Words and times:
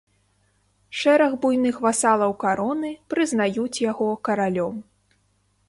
Шэраг 1.01 1.35
буйных 1.43 1.75
васалаў 1.85 2.33
кароны 2.45 2.91
прызнаюць 3.15 3.81
яго 3.91 4.09
каралём. 4.29 4.75